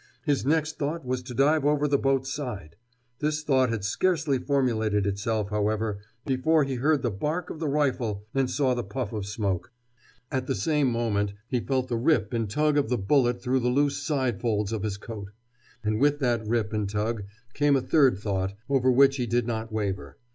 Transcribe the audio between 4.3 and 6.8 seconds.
formulated itself, however, before he